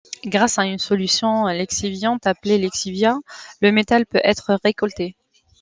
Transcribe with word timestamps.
Grâce 0.25 0.57
à 0.57 0.63
une 0.65 0.79
solution 0.79 1.45
lixiviante 1.45 2.25
appelé 2.25 2.57
lixiviat, 2.57 3.19
le 3.61 3.71
métal 3.71 4.07
peut 4.07 4.21
être 4.23 4.55
récolté. 4.63 5.15